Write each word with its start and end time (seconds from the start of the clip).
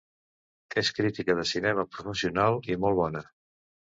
És 0.81 0.89
crítica 0.99 1.35
de 1.41 1.43
cinema 1.51 1.85
professional, 1.97 2.57
i 2.75 2.79
molt 2.87 3.01
bona. 3.03 3.25